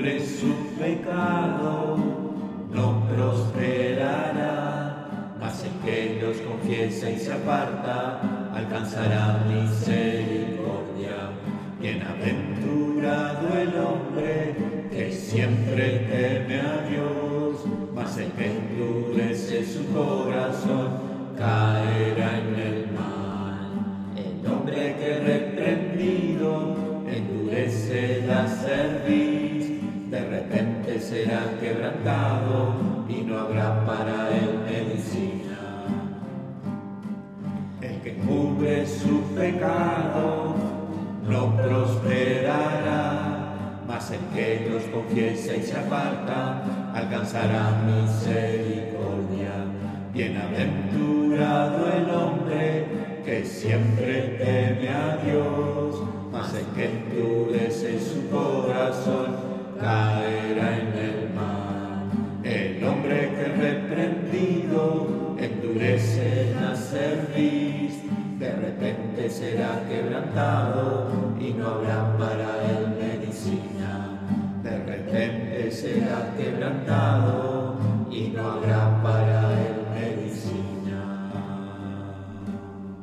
su 0.00 0.54
pecado 0.78 1.98
no 2.72 3.06
prosperará, 3.06 5.06
mas 5.38 5.62
el 5.62 5.72
que 5.84 6.18
los 6.22 6.38
confiesa 6.38 7.10
y 7.10 7.18
se 7.18 7.30
aparta 7.30 8.22
alcanzará 8.54 9.44
misericordia. 9.46 11.32
Bienaventurado 11.78 13.58
el 13.58 13.74
hombre 13.78 14.56
que 14.90 15.12
siempre 15.12 16.06
teme 16.10 16.60
a 16.60 16.80
Dios, 16.88 17.66
mas 17.94 18.16
el 18.16 18.32
que 18.32 18.46
endurece 18.46 19.66
su 19.66 19.84
corazón 19.92 20.96
caerá 21.36 22.38
en 22.38 22.54
el 22.58 22.90
mal. 22.92 23.68
El 24.16 24.46
hombre 24.50 24.96
que 24.98 25.18
reprendido 25.18 26.74
endurece 27.06 28.24
la 28.26 28.46
repente 28.46 29.29
será 31.10 31.42
quebrantado 31.58 32.72
y 33.08 33.22
no 33.22 33.36
habrá 33.36 33.84
para 33.84 34.28
él 34.30 34.60
medicina. 34.64 35.58
El 37.80 38.00
que 38.00 38.14
cubre 38.18 38.86
su 38.86 39.20
pecado 39.34 40.54
no 41.28 41.56
prosperará, 41.56 43.08
mas 43.88 44.12
el 44.12 44.20
que 44.32 44.70
los 44.70 44.84
confiesa 44.84 45.56
y 45.56 45.62
se 45.64 45.76
aparta 45.78 46.62
alcanzará 46.94 47.82
misericordia. 47.84 49.66
Bienaventurado 50.14 51.92
el 51.92 52.08
hombre 52.08 52.86
que 53.24 53.44
siempre 53.44 54.38
teme 54.38 54.88
a 54.88 55.16
Dios, 55.24 56.04
mas 56.30 56.54
el 56.54 56.66
que 56.66 56.84
endurece 56.86 57.98
su 57.98 58.30
corazón 58.30 59.59
que 63.90 63.96
reprendido 63.96 65.36
endurece 65.38 66.54
la 66.60 66.76
cerviz, 66.76 68.02
de 68.38 68.52
repente 68.52 69.28
será 69.28 69.82
quebrantado 69.88 71.08
y 71.40 71.52
no 71.52 71.66
habrá 71.66 72.16
para 72.16 72.70
él 72.70 72.96
medicina. 73.00 74.20
De 74.62 74.78
repente 74.78 75.70
será 75.72 76.32
quebrantado 76.36 77.99